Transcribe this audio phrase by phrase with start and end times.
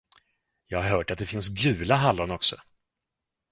[0.67, 2.61] Jag har hört att det finns gula hallon också?